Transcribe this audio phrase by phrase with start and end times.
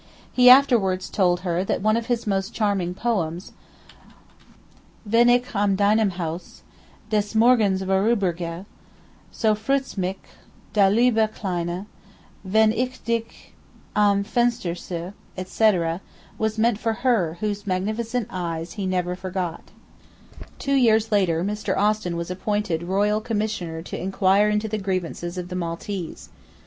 [0.33, 3.51] He afterwards told her that one of his most charming poems,
[5.05, 6.63] 'Wenn ich am deinem Hause
[7.11, 8.65] Des Morgens vorüber geh',
[9.31, 10.17] So freut's mich,
[10.73, 11.85] du liebe Kleine,
[12.43, 13.53] Wenn ich dich
[13.95, 16.01] am Fenster seh',' etc.,
[16.39, 19.69] was meant for her whose magnificent eyes he never forgot.
[20.57, 21.77] Two years later Mr.
[21.77, 26.29] Austin was appointed Royal Commissioner to inquire into the grievances of the Maltese.